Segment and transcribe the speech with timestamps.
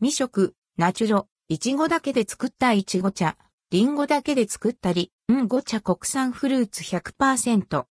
[0.00, 3.36] 未食、ナチュロ、いちごだけで作ったいちご茶、
[3.72, 7.84] りんごだけで作ったり、うんご茶国産フルーツ100%。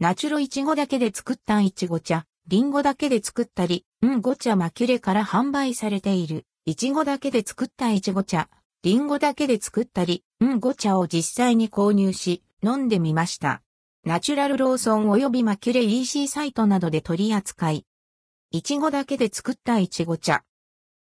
[0.00, 8.48] ナチュロいちごだけで作ったいちご茶、りんごだけで作ったり、うんご茶マキュレから販売されている、いちごだけで作ったいちご茶、
[8.82, 13.62] りんごだけで作ったり、うんご茶を実際に購入し、飲んでみました。
[14.04, 17.86] ナチュラルローソン及びマキュレ EC サイトなどで取り扱い。
[18.54, 20.44] いちごだけで作ったいちご茶。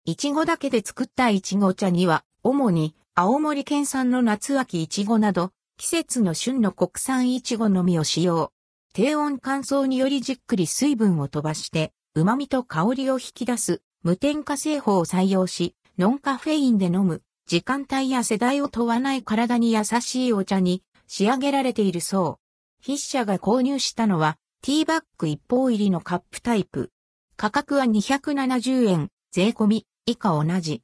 [0.07, 8.51] いちごだけで作ったいちご茶には、主に青森県産の夏秋いちごなど、季節の旬の国産いちごのみを使用。
[8.95, 22.83] 低温乾燥によりじっくり水分を飛ばして、旨味と香りを引き出す無添加製法を採用し、ノンカフェインで飲む、時間帯や世代を問わない体に優しいお茶に仕上げられているそう。
[22.83, 26.91] 筆者が購入したのは、ティーバッグ一方入りのカップタイプ。
[27.37, 30.83] 価格は270円、税込み、以下同じ。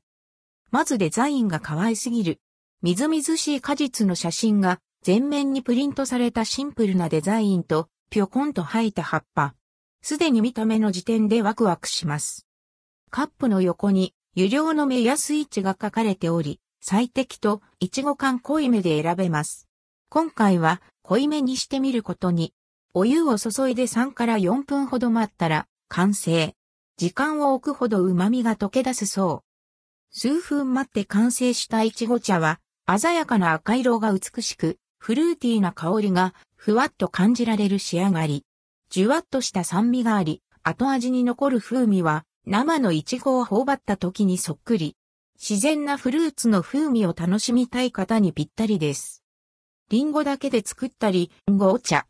[0.73, 2.41] まずデザインが可愛すぎる。
[2.83, 9.55] みずみずしい果実の写真が全面にプリントされたシンプルなデザインとぴょこんと生えた葉っぱ。
[10.03, 12.47] すでに見た目の時点でワクワクします。
[13.11, 19.69] カップの横に、有料の目やスイッチが書かれており、最適といちご缶濃いめで選べます。
[20.09, 22.55] 今回は濃いめにしてみることに、
[22.93, 26.55] お湯を注いで3から4分ほど待ったら完成。
[26.97, 30.17] 時間を置くほど旨味が溶け出すそう。
[30.17, 32.61] 数分待って完成したいちご茶は、
[32.99, 38.45] 鮮やかな赤色が美しく、フルーティーな香りがふわっと感じられる仕上がり。
[38.89, 44.97] じゅわっとした酸味があり、後味に残る風味は生のイチゴを頬張った時にそっくり。
[45.41, 49.25] 自然なフルーツの風味を楽しみたい方にぴったりです。
[49.89, 52.07] リンゴだけで作ったり、んごお茶。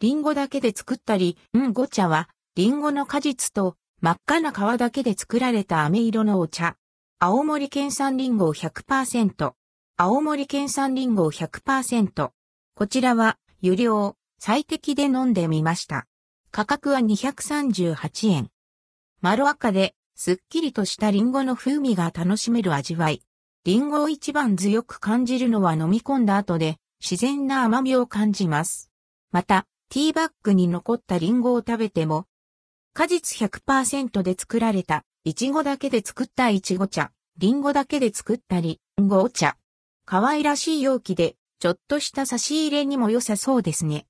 [0.00, 2.28] リンゴだけで作ったり、んご茶は、
[2.60, 6.76] リンゴの果実と真っ赤な皮だけで作られた飴色のお茶。
[7.18, 9.52] 青森県産リンゴ100%。
[9.96, 12.30] 青森県産リンゴ100%。
[12.74, 16.06] こちらは有料、最適で飲んでみました。
[16.50, 18.50] 価格は238円。
[19.22, 23.22] まろ赤で、すっきりとしたリンゴの風味が楽しめる味わい。
[23.64, 28.90] リンゴを一番強く感じるのは飲み込んだ後で、自然な甘みを感じます。
[29.30, 32.26] また、ティーバッグに残ったリンゴを食べても、
[32.92, 39.56] 果実100%で作られた、いちごだけで作ったいちご茶、りんごだけで作ったりんごお茶。
[40.04, 43.98] 可愛らしい容器でちょっとした差し入れにも良さそうですね。